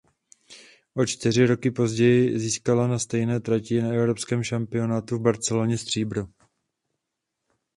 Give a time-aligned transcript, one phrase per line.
[0.95, 6.25] O čtyři roky později získala na stejné trati na evropském šampionátu v Barceloně stříbro.